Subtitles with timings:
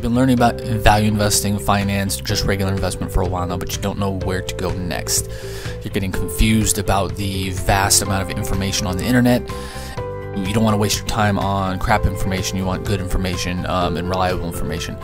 [0.00, 3.76] You've been learning about value investing, finance, just regular investment for a while now, but
[3.76, 5.28] you don't know where to go next.
[5.84, 9.46] You're getting confused about the vast amount of information on the internet.
[10.38, 12.56] You don't want to waste your time on crap information.
[12.56, 14.96] You want good information um, and reliable information.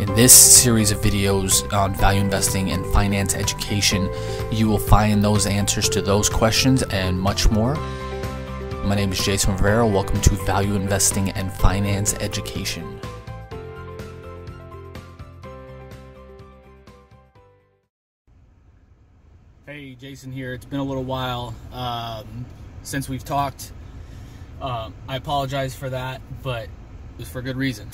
[0.00, 4.10] In this series of videos on value investing and finance education,
[4.50, 7.76] you will find those answers to those questions and much more.
[8.82, 9.86] My name is Jason Rivera.
[9.86, 12.98] Welcome to Value Investing and Finance Education.
[19.66, 20.52] Hey, Jason here.
[20.52, 22.44] It's been a little while um,
[22.82, 23.72] since we've talked.
[24.60, 26.70] Um, I apologize for that, but it
[27.16, 27.88] was for good reason.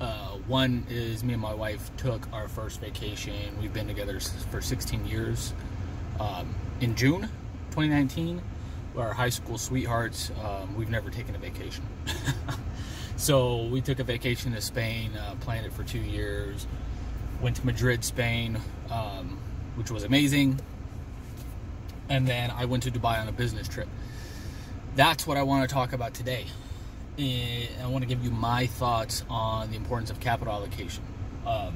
[0.00, 3.56] Uh, one is me and my wife took our first vacation.
[3.60, 4.18] We've been together
[4.50, 5.54] for 16 years.
[6.18, 7.20] Um, in June
[7.70, 8.42] 2019,
[8.96, 10.32] our high school sweethearts.
[10.42, 11.84] Um, we've never taken a vacation.
[13.16, 16.66] so we took a vacation to Spain, uh, planned it for two years.
[17.40, 18.58] Went to Madrid, Spain,
[18.90, 19.38] um,
[19.76, 20.58] which was amazing
[22.08, 23.88] and then I went to Dubai on a business trip.
[24.94, 26.46] That's what I want to talk about today.
[27.18, 31.02] I want to give you my thoughts on the importance of capital allocation.
[31.46, 31.74] Um,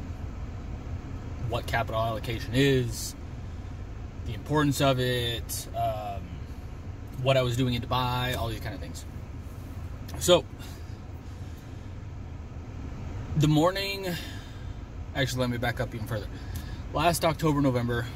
[1.48, 3.14] what capital allocation is,
[4.27, 6.23] the importance of it, um,
[7.23, 9.05] what I was doing in Dubai, all these kind of things.
[10.19, 10.45] So,
[13.36, 14.06] the morning,
[15.14, 16.27] actually, let me back up even further.
[16.92, 18.06] Last October, November,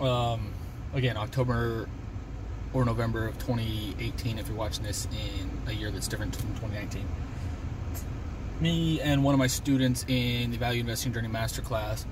[0.00, 0.52] um,
[0.94, 1.88] again October
[2.72, 7.06] or November of 2018 if you're watching this in a year that's different from 2019.
[8.60, 12.04] Me and one of my students in the Value Investing Journey Masterclass,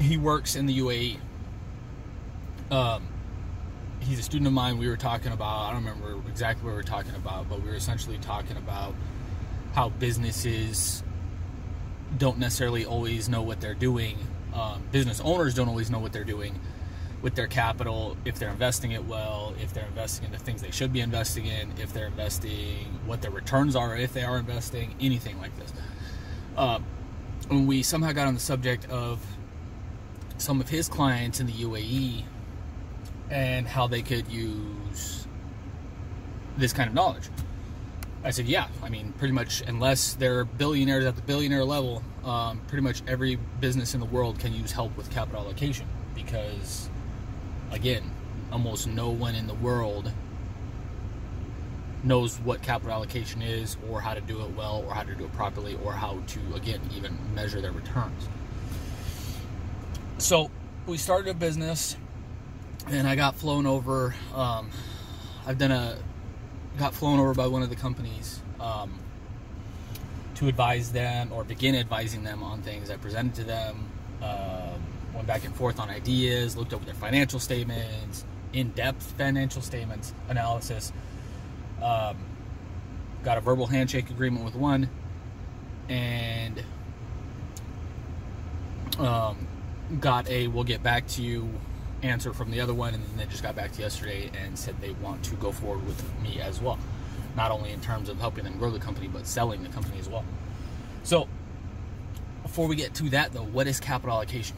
[0.00, 1.16] he works in the UAE.
[2.70, 3.08] Um,
[4.00, 4.78] he's a student of mine.
[4.78, 7.68] We were talking about, I don't remember exactly what we were talking about, but we
[7.68, 8.94] were essentially talking about
[9.74, 11.02] how businesses
[12.16, 14.16] don't necessarily always know what they're doing.
[14.54, 16.58] Um, business owners don't always know what they're doing
[17.20, 20.70] with their capital if they're investing it well, if they're investing in the things they
[20.70, 24.94] should be investing in, if they're investing what their returns are, if they are investing,
[25.00, 25.72] anything like this.
[26.56, 26.78] Uh,
[27.48, 29.24] when we somehow got on the subject of
[30.38, 32.24] some of his clients in the UAE
[33.30, 35.26] and how they could use
[36.56, 37.28] this kind of knowledge.
[38.24, 42.60] I said, yeah, I mean, pretty much, unless they're billionaires at the billionaire level, um,
[42.66, 46.90] pretty much every business in the world can use help with capital allocation because
[47.70, 48.10] again,
[48.52, 50.10] almost no one in the world
[52.04, 55.24] knows what capital allocation is or how to do it well or how to do
[55.24, 58.28] it properly or how to again even measure their returns.
[60.18, 60.50] So
[60.86, 61.96] we started a business
[62.86, 64.70] and i got flown over um,
[65.46, 65.98] i've done a
[66.78, 68.98] got flown over by one of the companies um,
[70.36, 72.90] to advise them or begin advising them on things.
[72.90, 73.88] I presented to them
[74.22, 74.67] um,
[75.14, 80.92] went back and forth on ideas, looked over their financial statements, in-depth financial statements analysis.
[81.82, 82.16] Um,
[83.22, 84.88] got a verbal handshake agreement with one,
[85.88, 86.62] and
[88.98, 89.46] um,
[90.00, 91.48] got a "we'll get back to you"
[92.02, 94.80] answer from the other one, and then they just got back to yesterday and said
[94.80, 96.78] they want to go forward with me as well,
[97.36, 100.08] not only in terms of helping them grow the company, but selling the company as
[100.08, 100.24] well.
[101.02, 101.28] So,
[102.42, 104.56] before we get to that, though, what is capital allocation?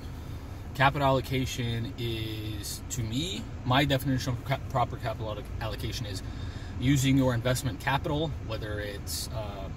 [0.80, 6.22] Capital allocation is, to me, my definition of proper capital allocation is
[6.80, 9.70] using your investment capital, whether it's um,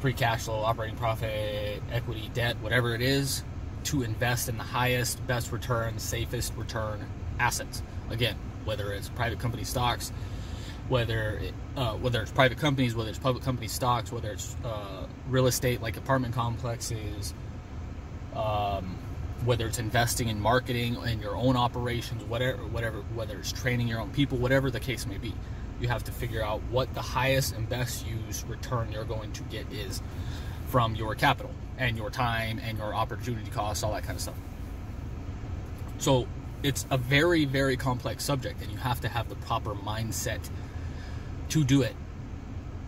[0.00, 3.44] free cash flow, operating profit, equity, debt, whatever it is,
[3.82, 7.06] to invest in the highest, best return, safest return
[7.38, 7.82] assets.
[8.08, 10.10] Again, whether it's private company stocks,
[10.88, 15.06] whether it, uh, whether it's private companies, whether it's public company stocks, whether it's uh,
[15.28, 17.34] real estate like apartment complexes,
[18.34, 18.96] um,
[19.44, 24.00] whether it's investing in marketing in your own operations, whatever, whatever, whether it's training your
[24.00, 25.34] own people, whatever the case may be,
[25.80, 29.42] you have to figure out what the highest and best use return you're going to
[29.44, 30.02] get is
[30.68, 34.34] from your capital and your time and your opportunity costs, all that kind of stuff.
[35.98, 36.26] So
[36.62, 40.40] it's a very, very complex subject, and you have to have the proper mindset
[41.50, 41.94] to do it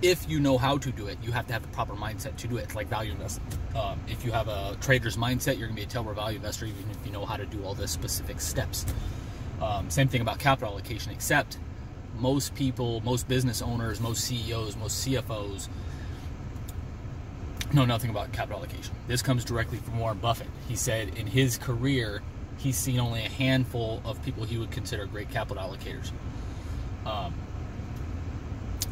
[0.02, 2.48] if you know how to do it, you have to have the proper mindset to
[2.48, 2.64] do it.
[2.64, 3.44] It's like value investing.
[3.74, 6.66] Um, if you have a trader's mindset, you're going to be a tailor value investor,
[6.66, 8.84] even if you know how to do all the specific steps.
[9.60, 11.58] Um, same thing about capital allocation, except
[12.18, 15.68] most people, most business owners, most CEOs, most CFOs
[17.72, 18.94] know nothing about capital allocation.
[19.08, 20.48] This comes directly from Warren Buffett.
[20.68, 22.22] He said in his career,
[22.58, 26.12] he's seen only a handful of people he would consider great capital allocators.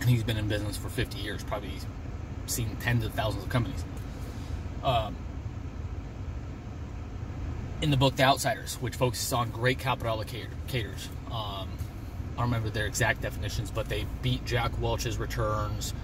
[0.05, 1.71] And he's been in business for 50 years, probably
[2.45, 3.83] seen tens of thousands of companies.
[4.83, 5.17] Um,
[7.81, 11.09] in the book The Outsiders, which focuses on great capital allocators.
[11.31, 11.71] Um,
[12.35, 15.95] I don't remember their exact definitions, but they beat Jack Welch's returns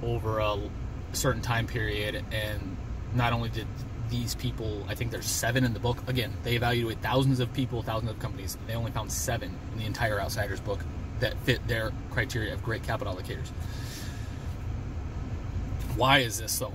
[0.00, 0.56] over a
[1.12, 2.24] certain time period.
[2.30, 2.76] And
[3.16, 3.66] not only did
[4.10, 5.98] these people, I think there's seven in the book.
[6.06, 8.56] Again, they evaluate thousands of people, thousands of companies.
[8.68, 10.78] They only found seven in the entire Outsiders book
[11.24, 13.48] that fit their criteria of great capital allocators.
[15.96, 16.74] Why is this though?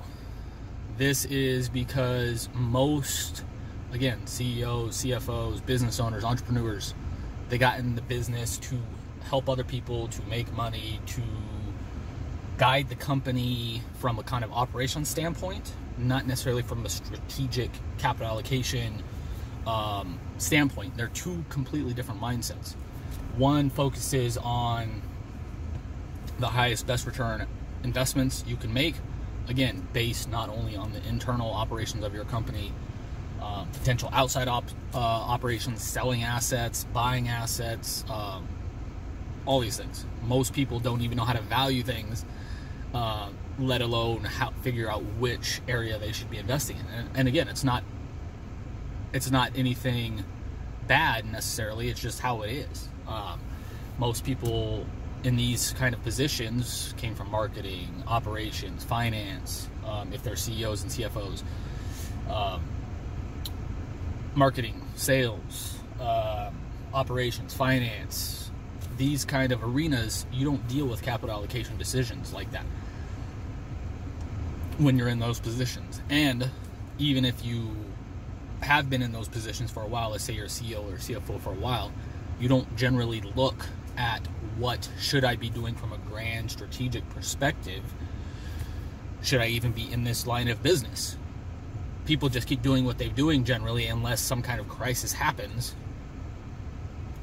[0.97, 3.43] This is because most,
[3.93, 6.95] again, CEOs, CFOs, business owners, entrepreneurs,
[7.49, 8.75] they got in the business to
[9.25, 11.21] help other people, to make money, to
[12.57, 17.69] guide the company from a kind of operation standpoint, not necessarily from a strategic
[17.99, 19.03] capital allocation
[19.67, 20.97] um, standpoint.
[20.97, 22.73] They're two completely different mindsets.
[23.39, 25.01] One focuses on
[26.39, 27.47] the highest, best return
[27.85, 28.95] investments you can make,
[29.47, 32.73] again, based not only on the internal operations of your company,
[33.41, 38.45] uh, potential outside op, uh, operations, selling assets, buying assets, um,
[39.45, 40.05] all these things.
[40.27, 42.25] Most people don't even know how to value things,
[42.93, 46.85] uh, let alone how figure out which area they should be investing in.
[46.93, 47.85] And, and again, it's not
[49.13, 50.25] it's not anything
[50.87, 51.87] bad necessarily.
[51.87, 52.88] It's just how it is.
[53.09, 53.39] Um,
[53.97, 54.85] most people
[55.23, 60.91] in these kind of positions came from marketing, operations, finance, um, if they're CEOs and
[60.91, 61.43] CFOs,
[62.29, 62.61] um,
[64.35, 66.51] marketing, sales, uh,
[66.93, 68.51] operations, finance,
[68.97, 72.65] these kind of arenas, you don't deal with capital allocation decisions like that
[74.77, 76.01] when you're in those positions.
[76.09, 76.49] And
[76.97, 77.75] even if you
[78.61, 81.39] have been in those positions for a while, let's say you're a CEO or CFO
[81.39, 81.91] for a while,
[82.39, 83.65] you don't generally look
[83.97, 84.25] at
[84.57, 87.83] what should I be doing from a grand strategic perspective.
[89.21, 91.17] Should I even be in this line of business?
[92.05, 95.75] People just keep doing what they're doing generally, unless some kind of crisis happens,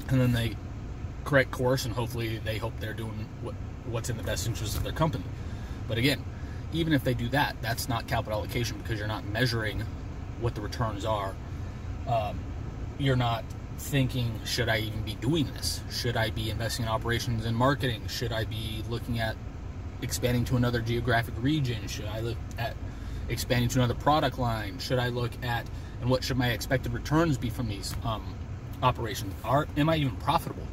[0.09, 0.57] and then they
[1.25, 3.55] correct course, and hopefully they hope they're doing what,
[3.87, 5.25] what's in the best interest of their company.
[5.89, 6.23] But again,
[6.73, 9.83] even if they do that, that's not capital allocation because you're not measuring
[10.41, 11.35] what the returns are.
[12.07, 12.39] Um,
[12.99, 13.45] you're not
[13.79, 15.81] thinking, should I even be doing this?
[15.91, 18.07] Should I be investing in operations and marketing?
[18.09, 19.37] Should I be looking at
[20.03, 21.87] expanding to another geographic region?
[21.87, 22.77] Should I look at
[23.29, 24.79] expanding to another product line?
[24.79, 25.67] Should I look at
[26.01, 28.35] and what should my expected returns be from these um,
[28.83, 29.35] operations?
[29.45, 30.67] Are am I even profitable?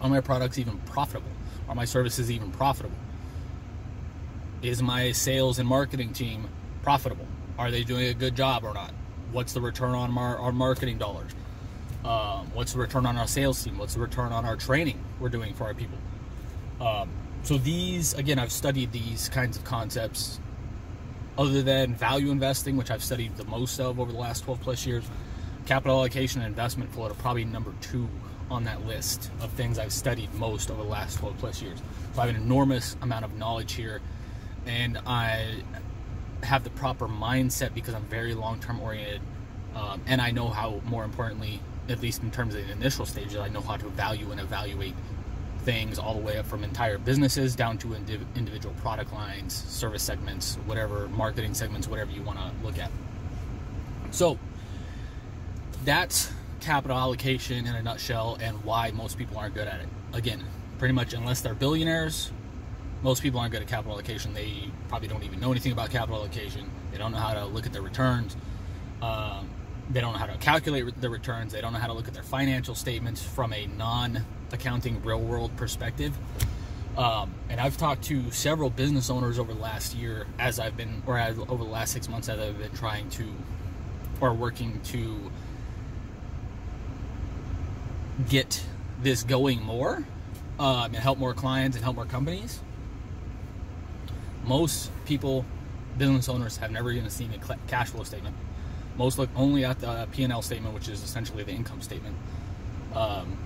[0.00, 1.30] Are my products even profitable?
[1.68, 2.96] Are my services even profitable?
[4.62, 6.48] Is my sales and marketing team
[6.82, 7.26] profitable?
[7.58, 8.92] Are they doing a good job or not?
[9.32, 11.32] What's the return on our, our marketing dollars?
[12.08, 13.76] Um, what's the return on our sales team?
[13.76, 15.98] What's the return on our training we're doing for our people?
[16.80, 17.10] Um,
[17.42, 20.40] so these, again, I've studied these kinds of concepts.
[21.36, 24.86] Other than value investing, which I've studied the most of over the last 12 plus
[24.86, 25.04] years,
[25.66, 28.08] capital allocation and investment flow are probably number two
[28.50, 31.78] on that list of things I've studied most over the last 12 plus years.
[32.14, 34.00] So I have an enormous amount of knowledge here,
[34.64, 35.62] and I
[36.42, 39.20] have the proper mindset because I'm very long term oriented,
[39.76, 43.36] um, and I know how, more importantly, at least in terms of the initial stages,
[43.36, 44.94] I know how to value and evaluate
[45.60, 50.02] things all the way up from entire businesses down to indiv- individual product lines, service
[50.02, 52.90] segments, whatever, marketing segments, whatever you want to look at.
[54.10, 54.38] So
[55.84, 59.88] that's capital allocation in a nutshell and why most people aren't good at it.
[60.12, 60.42] Again,
[60.78, 62.30] pretty much unless they're billionaires,
[63.02, 64.34] most people aren't good at capital allocation.
[64.34, 66.70] They probably don't even know anything about capital allocation.
[66.90, 68.36] They don't know how to look at their returns.
[69.02, 69.48] Um,
[69.90, 71.52] they don't know how to calculate the returns.
[71.52, 75.56] They don't know how to look at their financial statements from a non-accounting real world
[75.56, 76.16] perspective.
[76.96, 81.02] Um, and I've talked to several business owners over the last year, as I've been,
[81.06, 83.24] or as, over the last six months, as I've been trying to,
[84.20, 85.30] or working to
[88.28, 88.62] get
[89.00, 90.04] this going more
[90.58, 92.60] um, and help more clients and help more companies.
[94.44, 95.44] Most people,
[95.96, 98.34] business owners, have never even seen a cash flow statement
[98.98, 102.16] most look only at the P&L statement, which is essentially the income statement.
[102.94, 103.38] Um,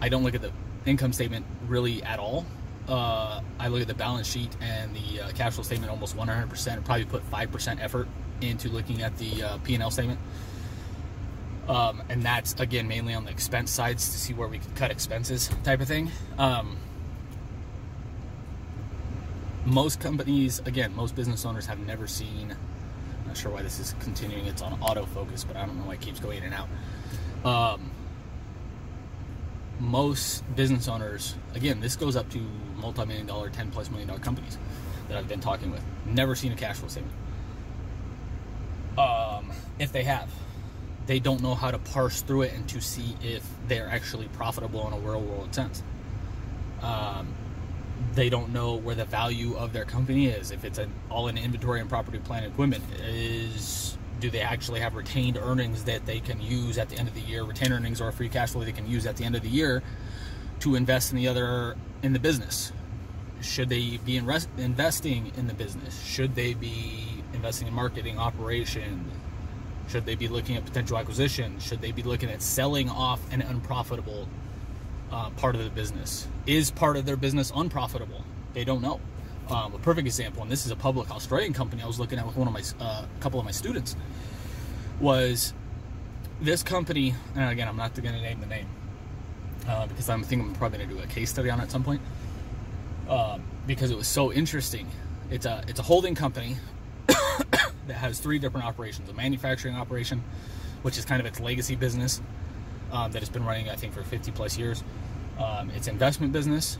[0.00, 0.52] I don't look at the
[0.84, 2.44] income statement really at all.
[2.88, 6.84] Uh, I look at the balance sheet and the uh, cash flow statement almost 100%.
[6.84, 8.08] Probably put 5% effort
[8.40, 10.18] into looking at the uh, P&L statement.
[11.68, 14.90] Um, and that's again mainly on the expense sides to see where we can cut
[14.90, 16.10] expenses type of thing.
[16.38, 16.78] Um,
[19.66, 22.56] most companies, again, most business owners have never seen
[23.28, 24.46] not sure why this is continuing.
[24.46, 26.68] It's on autofocus, but I don't know why it keeps going in and out.
[27.44, 27.90] Um,
[29.80, 32.40] most business owners, again, this goes up to
[32.76, 34.58] multi-million dollar, 10 plus million dollar companies
[35.08, 35.82] that I've been talking with.
[36.06, 37.14] Never seen a cash flow statement.
[39.78, 40.28] if they have.
[41.06, 44.86] They don't know how to parse through it and to see if they're actually profitable
[44.86, 45.82] in a real world sense.
[46.82, 47.34] Um,
[48.14, 50.50] they don't know where the value of their company is.
[50.50, 54.80] If it's an all in inventory and property, plant, and equipment, is do they actually
[54.80, 58.00] have retained earnings that they can use at the end of the year, retained earnings
[58.00, 59.82] or free cash flow they can use at the end of the year
[60.60, 62.72] to invest in the other in the business?
[63.40, 66.02] Should they be investing in the business?
[66.04, 69.08] Should they be investing in marketing, operation?
[69.88, 71.58] Should they be looking at potential acquisition?
[71.60, 74.28] Should they be looking at selling off an unprofitable
[75.10, 76.28] uh, part of the business?
[76.46, 78.24] Is part of their business unprofitable?
[78.54, 79.00] They don't know.
[79.48, 82.26] Um, a perfect example, and this is a public Australian company I was looking at
[82.26, 83.96] with one of my, uh, couple of my students,
[85.00, 85.54] was
[86.40, 88.66] this company, and again, I'm not going to name the name
[89.66, 91.70] uh, because I'm thinking I'm probably going to do a case study on it at
[91.70, 92.00] some point
[93.08, 94.86] um, because it was so interesting.
[95.30, 96.56] It's a it's a holding company
[97.06, 100.22] that has three different operations: a manufacturing operation,
[100.82, 102.20] which is kind of its legacy business
[102.92, 104.82] um, that has been running, I think, for 50 plus years.
[105.38, 106.78] Um, it's investment business,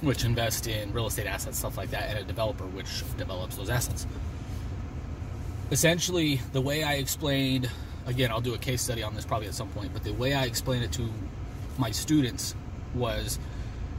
[0.00, 3.70] which invests in real estate assets, stuff like that, and a developer which develops those
[3.70, 4.06] assets.
[5.70, 7.68] Essentially, the way I explained,
[8.06, 10.34] again, I'll do a case study on this probably at some point, but the way
[10.34, 11.10] I explained it to
[11.78, 12.54] my students
[12.94, 13.38] was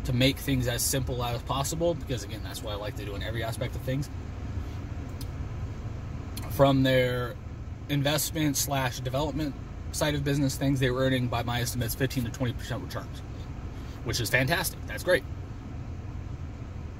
[0.05, 3.15] to make things as simple as possible, because again, that's what I like to do
[3.15, 4.09] in every aspect of things.
[6.51, 7.35] From their
[7.89, 9.53] investment slash development
[9.95, 13.21] side of business things, they were earning, by my estimates, 15 to 20% returns,
[14.03, 14.79] which is fantastic.
[14.87, 15.23] That's great.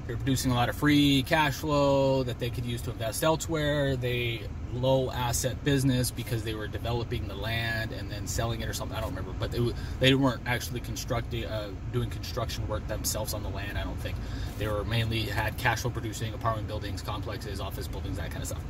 [0.06, 3.96] They're producing a lot of free cash flow that they could use to invest elsewhere.
[3.96, 8.72] They low asset business because they were developing the land and then selling it or
[8.72, 8.96] something.
[8.96, 13.42] I don't remember, but they they weren't actually constructing uh, doing construction work themselves on
[13.42, 13.76] the land.
[13.78, 14.16] I don't think
[14.58, 18.48] they were mainly had cash flow producing apartment buildings, complexes, office buildings, that kind of
[18.48, 18.62] stuff.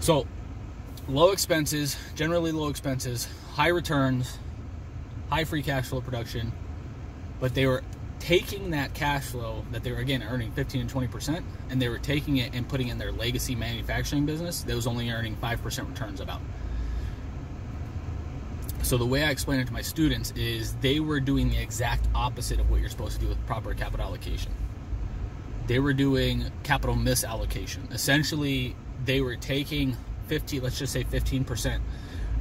[0.00, 0.26] So
[1.08, 4.38] low expenses, generally low expenses, high returns,
[5.30, 6.52] high free cash flow production,
[7.40, 7.82] but they were
[8.20, 11.88] taking that cash flow that they were again earning 15 and 20 percent and they
[11.88, 15.88] were taking it and putting in their legacy manufacturing business that was only earning 5%
[15.88, 16.40] returns about.
[18.82, 22.06] So the way i explain it to my students is they were doing the exact
[22.14, 24.52] opposite of what you're supposed to do with proper capital allocation.
[25.66, 27.92] They were doing capital misallocation.
[27.92, 29.96] Essentially they were taking
[30.32, 31.78] 50 let's just say 15%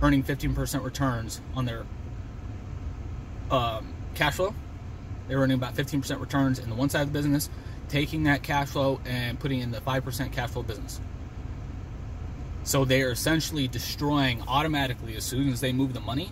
[0.01, 1.85] earning 15% returns on their
[3.51, 4.55] um, cash flow
[5.27, 7.49] They're earning about 15% returns in the one side of the business,
[7.89, 11.01] taking that cash flow and putting in the 5% cash flow business.
[12.63, 16.31] So they are essentially destroying automatically as soon as they move the money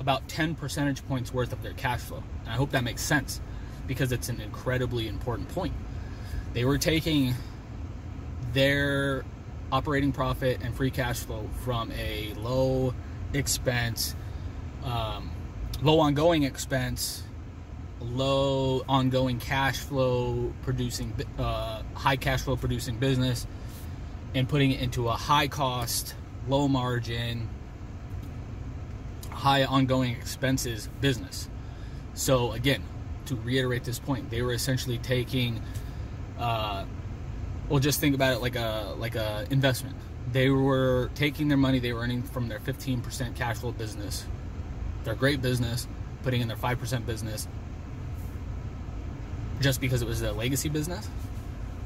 [0.00, 2.22] about 10 percentage points worth of their cash flow.
[2.40, 3.40] And I hope that makes sense
[3.86, 5.74] because it's an incredibly important point.
[6.54, 7.34] They were taking
[8.52, 9.24] their
[9.74, 12.94] operating profit and free cash flow from a low
[13.32, 14.14] expense,
[14.84, 15.30] um,
[15.82, 17.24] low ongoing expense
[18.00, 23.46] low ongoing cash flow producing uh, high cash flow producing business
[24.34, 26.14] and putting it into a high cost
[26.48, 27.48] low margin
[29.30, 31.48] high ongoing expenses business.
[32.14, 32.82] So again
[33.26, 35.62] to reiterate this point they were essentially taking
[36.38, 36.84] uh,
[37.68, 39.96] well just think about it like a like a investment
[40.32, 44.24] they were taking their money they were earning from their 15% cash flow business
[45.04, 45.86] their great business
[46.22, 47.46] putting in their 5% business
[49.60, 51.08] just because it was a legacy business,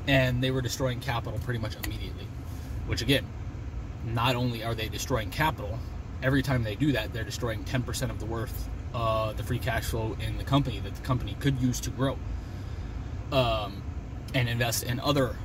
[0.07, 2.27] and they were destroying capital pretty much immediately.
[2.87, 3.27] Which again,
[4.05, 5.79] not only are they destroying capital,
[6.23, 9.85] every time they do that, they're destroying 10% of the worth, uh, the free cash
[9.85, 12.17] flow in the company that the company could use to grow,
[13.33, 13.83] um,
[14.35, 15.37] and invest in other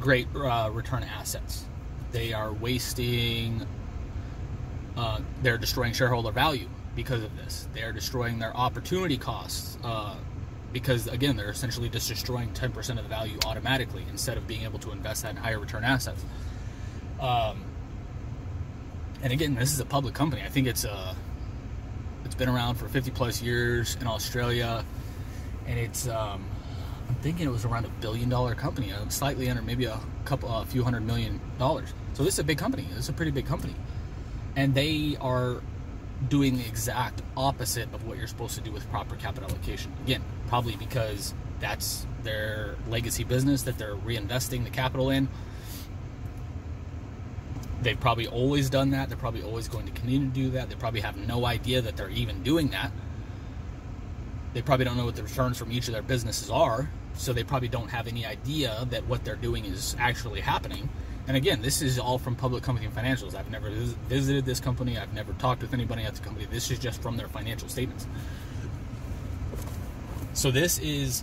[0.00, 1.64] great uh, return assets.
[2.10, 3.66] They are wasting.
[4.96, 7.68] Uh, they're destroying shareholder value because of this.
[7.72, 9.78] They are destroying their opportunity costs.
[9.84, 10.16] Uh,
[10.72, 14.78] because again they're essentially just destroying 10% of the value automatically instead of being able
[14.78, 16.24] to invest that in higher return assets
[17.20, 17.64] um,
[19.22, 21.14] and again this is a public company i think it's uh
[22.24, 24.84] it's been around for 50 plus years in australia
[25.66, 26.44] and it's um,
[27.22, 30.64] thinking it was around a billion dollar company uh, slightly under maybe a couple a
[30.66, 33.46] few hundred million dollars so this is a big company this is a pretty big
[33.46, 33.74] company
[34.56, 35.60] and they are
[36.28, 39.92] doing the exact opposite of what you're supposed to do with proper capital allocation.
[40.04, 45.28] Again, probably because that's their legacy business that they're reinvesting the capital in.
[47.82, 49.08] They've probably always done that.
[49.08, 50.68] They're probably always going to continue to do that.
[50.68, 52.92] They probably have no idea that they're even doing that.
[54.52, 57.44] They probably don't know what the returns from each of their businesses are, so they
[57.44, 60.88] probably don't have any idea that what they're doing is actually happening.
[61.28, 63.36] and again, this is all from public company financials.
[63.36, 64.98] I've never visited this company.
[64.98, 66.46] I've never talked with anybody at the company.
[66.50, 68.06] This is just from their financial statements.
[70.32, 71.22] So this is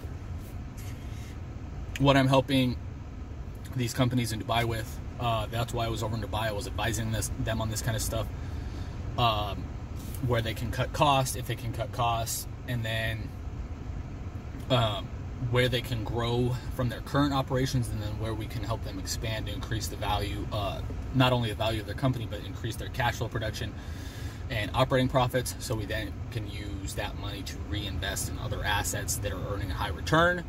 [1.99, 2.77] what I'm helping
[3.75, 4.99] these companies in Dubai with.
[5.19, 6.43] Uh, that's why I was over in Dubai.
[6.43, 8.27] I was advising this, them on this kind of stuff,
[9.17, 9.63] um,
[10.27, 13.29] where they can cut costs, if they can cut costs, and then
[14.69, 15.07] um,
[15.51, 18.99] where they can grow from their current operations, and then where we can help them
[18.99, 20.81] expand to increase the value, uh,
[21.15, 23.73] not only the value of their company, but increase their cash flow production
[24.49, 25.55] and operating profits.
[25.59, 29.71] So we then can use that money to reinvest in other assets that are earning
[29.71, 30.43] a high return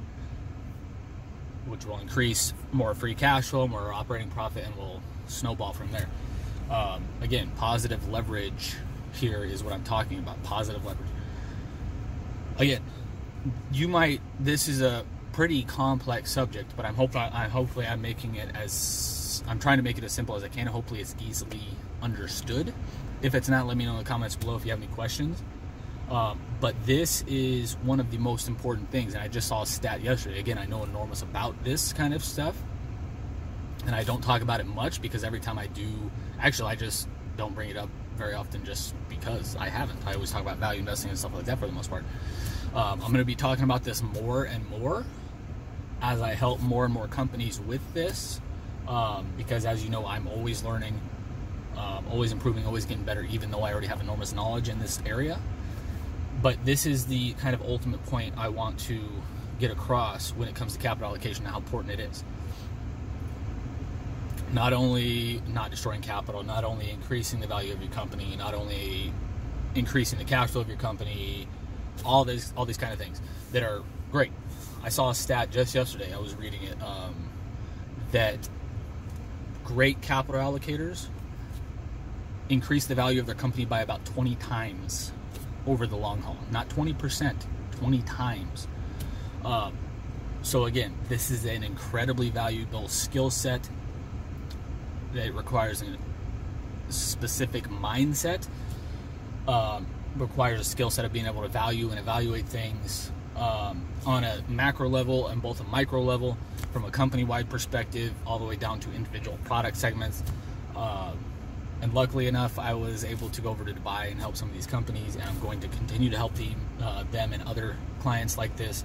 [1.68, 6.08] which will increase more free cash flow, more operating profit, and will snowball from there.
[6.70, 8.75] Um, again, positive leverage
[9.12, 10.42] here is what I'm talking about.
[10.42, 11.08] Positive leverage.
[12.58, 12.82] Again,
[13.72, 14.20] you might.
[14.40, 17.20] This is a pretty complex subject, but I'm hoping.
[17.20, 19.42] I hopefully I'm making it as.
[19.46, 20.66] I'm trying to make it as simple as I can.
[20.66, 21.62] Hopefully, it's easily
[22.02, 22.74] understood.
[23.22, 25.42] If it's not, let me know in the comments below if you have any questions.
[26.10, 29.14] Um, but this is one of the most important things.
[29.14, 30.40] And I just saw a stat yesterday.
[30.40, 32.56] Again, I know enormous about this kind of stuff.
[33.86, 36.10] And I don't talk about it much because every time I do,
[36.40, 37.88] actually, I just don't bring it up
[38.18, 39.98] very often just because I haven't.
[40.06, 42.04] I always talk about value investing and stuff like that for the most part.
[42.75, 45.04] Um, I'm going to be talking about this more and more
[46.02, 48.40] as I help more and more companies with this.
[48.87, 51.00] Um, because as you know, I'm always learning,
[51.76, 55.00] um, always improving, always getting better, even though I already have enormous knowledge in this
[55.06, 55.38] area
[56.42, 59.00] but this is the kind of ultimate point I want to
[59.58, 62.22] get across when it comes to capital allocation and how important it is.
[64.52, 69.12] Not only not destroying capital, not only increasing the value of your company, not only
[69.75, 71.47] increasing the cash flow of your company,
[72.04, 73.21] all these all these kind of things
[73.52, 74.32] that are great.
[74.82, 76.13] I saw a stat just yesterday.
[76.15, 77.30] I was reading it um,
[78.13, 78.49] that
[79.65, 81.08] great capital allocators
[82.49, 85.13] increase the value of their company by about 20 times
[85.67, 86.37] over the long haul.
[86.50, 87.34] Not 20%,
[87.73, 88.69] 20 times.
[89.45, 89.76] Um,
[90.43, 93.69] so, again, this is an incredibly valuable skill set
[95.14, 95.97] that requires a
[96.92, 98.47] specific mindset,
[99.47, 104.25] um, requires a skill set of being able to value and evaluate things um, on
[104.25, 106.36] a macro level and both a micro level
[106.73, 110.23] from a company wide perspective, all the way down to individual product segments.
[110.76, 111.12] Uh,
[111.80, 114.54] and luckily enough, I was able to go over to Dubai and help some of
[114.54, 116.49] these companies, and I'm going to continue to help the,
[116.82, 118.84] uh, them and other clients like this.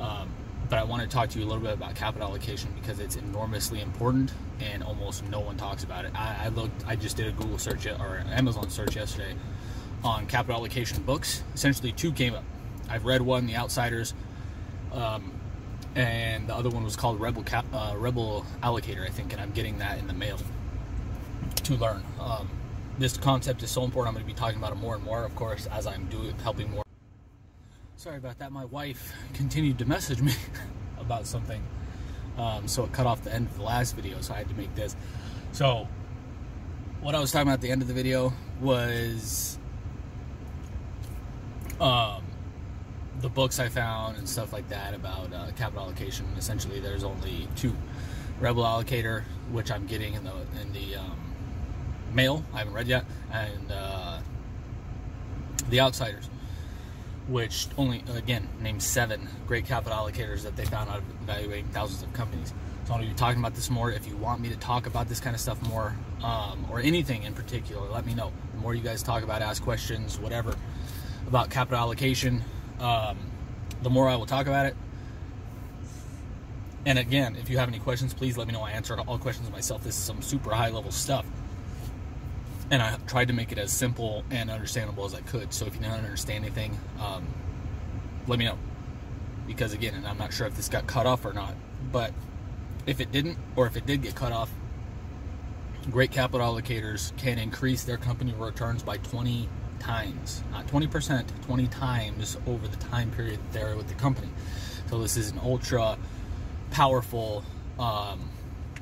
[0.00, 0.28] Um,
[0.68, 3.16] but I want to talk to you a little bit about capital allocation because it's
[3.16, 6.12] enormously important, and almost no one talks about it.
[6.14, 9.34] I, I looked, I just did a Google search or Amazon search yesterday
[10.02, 11.42] on capital allocation books.
[11.54, 12.44] Essentially, two came up.
[12.88, 14.14] I've read one, The Outsiders,
[14.92, 15.32] um,
[15.94, 19.52] and the other one was called Rebel Cap, uh, Rebel Allocator, I think, and I'm
[19.52, 20.38] getting that in the mail
[21.64, 22.02] to learn.
[22.20, 22.48] Um,
[22.98, 24.08] this concept is so important.
[24.08, 26.34] I'm going to be talking about it more and more, of course, as I'm doing
[26.38, 26.85] helping more.
[27.98, 28.52] Sorry about that.
[28.52, 30.34] My wife continued to message me
[30.98, 31.62] about something,
[32.36, 34.20] um, so it cut off the end of the last video.
[34.20, 34.94] So I had to make this.
[35.52, 35.88] So
[37.00, 39.58] what I was talking about at the end of the video was
[41.80, 42.22] um,
[43.20, 46.26] the books I found and stuff like that about uh, capital allocation.
[46.36, 47.74] Essentially, there's only two:
[48.40, 51.18] Rebel Allocator, which I'm getting in the in the um,
[52.12, 52.44] mail.
[52.52, 54.18] I haven't read yet, and uh,
[55.70, 56.28] The Outsiders,
[57.28, 62.12] which only again names seven great capital allocators that they found out evaluating thousands of
[62.12, 62.52] companies.
[62.84, 63.90] So I'm going to be talking about this more.
[63.90, 67.24] If you want me to talk about this kind of stuff more, um, or anything
[67.24, 68.32] in particular, let me know.
[68.54, 70.54] The more you guys talk about, ask questions, whatever
[71.26, 72.44] about capital allocation,
[72.78, 73.18] um,
[73.82, 74.76] the more I will talk about it.
[76.84, 78.62] And again, if you have any questions, please let me know.
[78.62, 79.82] I answer all questions myself.
[79.82, 81.26] This is some super high level stuff
[82.70, 85.52] and I tried to make it as simple and understandable as I could.
[85.52, 87.26] So if you don't understand anything, um,
[88.26, 88.58] let me know.
[89.46, 91.54] Because again, and I'm not sure if this got cut off or not,
[91.92, 92.12] but
[92.86, 94.50] if it didn't, or if it did get cut off,
[95.90, 99.48] great capital allocators can increase their company returns by 20
[99.78, 104.28] times, not 20%, 20 times over the time period they're with the company.
[104.90, 105.96] So this is an ultra
[106.72, 107.44] powerful
[107.78, 108.30] um,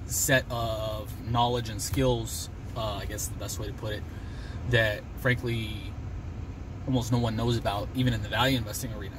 [0.07, 4.02] set of knowledge and skills uh, I guess the best way to put it,
[4.70, 5.92] that frankly
[6.87, 9.16] almost no one knows about, even in the value investing arena.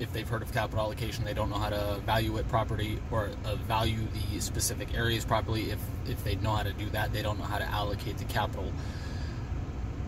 [0.00, 3.30] If they've heard of capital allocation, they don't know how to value it properly or
[3.44, 5.70] uh, value the specific areas properly.
[5.72, 8.24] If if they know how to do that, they don't know how to allocate the
[8.24, 8.72] capital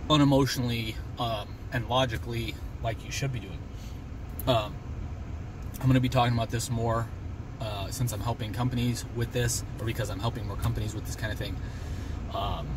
[0.08, 3.58] unemotionally um, and logically, like you should be doing.
[4.46, 4.74] Um,
[5.80, 7.08] I'm going to be talking about this more
[7.60, 11.16] uh, since I'm helping companies with this, or because I'm helping more companies with this
[11.16, 11.56] kind of thing
[12.34, 12.68] um,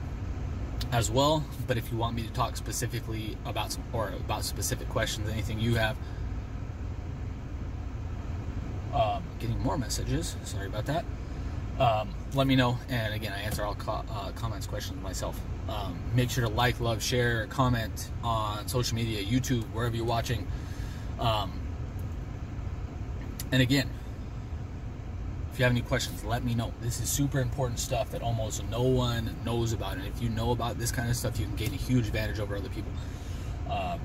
[0.92, 1.44] as well.
[1.68, 5.60] But if you want me to talk specifically about some, or about specific questions, anything
[5.60, 5.96] you have,
[8.94, 10.36] um, getting more messages.
[10.44, 11.06] Sorry about that.
[11.80, 12.78] Um, let me know.
[12.90, 15.40] And again, I answer all co- uh, comments, questions myself.
[15.68, 20.48] Um, make sure to like, love, share, comment on social media, YouTube, wherever you're watching.
[21.20, 21.52] Um,
[23.52, 23.90] and again,
[25.54, 26.74] if you have any questions, let me know.
[26.82, 29.98] This is super important stuff that almost no one knows about.
[29.98, 32.40] And if you know about this kind of stuff, you can gain a huge advantage
[32.40, 32.92] over other people.
[33.70, 34.00] Uh,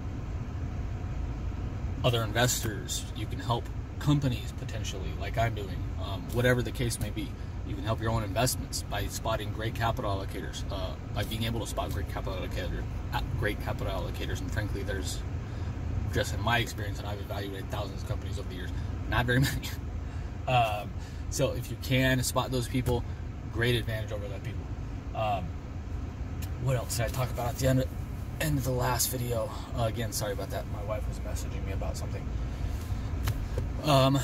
[2.05, 3.65] other investors, you can help
[3.99, 5.83] companies potentially, like I'm doing.
[6.05, 7.29] Um, whatever the case may be,
[7.67, 11.61] you can help your own investments by spotting great capital allocators, uh, by being able
[11.61, 12.83] to spot great capital allocators,
[13.15, 14.43] uh, great capital allocators.
[14.43, 15.19] And frankly, there's
[16.13, 18.71] just in my experience, and I've evaluated thousands of companies over the years,
[19.09, 19.69] not very many.
[20.47, 20.91] um,
[21.39, 23.05] so if you can spot those people,
[23.53, 24.67] great advantage over other people.
[25.15, 25.45] Um,
[26.65, 27.89] what else did I talk about at the end of,
[28.41, 29.49] end of the last video?
[29.79, 30.65] Uh, again, sorry about that.
[30.73, 32.27] My wife was messaging me about something.
[33.85, 34.17] Um,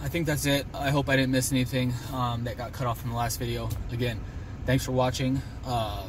[0.00, 0.64] I think that's it.
[0.72, 3.68] I hope I didn't miss anything um, that got cut off from the last video.
[3.90, 4.20] Again,
[4.64, 6.04] thanks for watching, uh,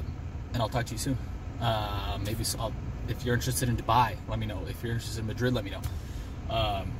[0.53, 1.17] and I'll talk to you soon.
[1.59, 2.71] Uh, maybe I'll,
[3.09, 4.61] if you're interested in Dubai, let me know.
[4.69, 6.55] If you're interested in Madrid, let me know.
[6.55, 6.91] Um,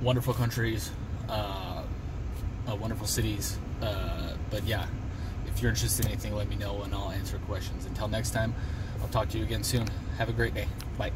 [0.00, 0.90] wonderful countries,
[1.28, 1.71] uh,
[2.70, 3.58] uh wonderful cities.
[3.80, 4.86] Uh, but yeah,
[5.46, 7.86] if you're interested in anything, let me know, and I'll answer questions.
[7.86, 8.54] Until next time,
[9.00, 9.86] I'll talk to you again soon.
[10.18, 10.68] Have a great day.
[10.96, 11.12] Bye.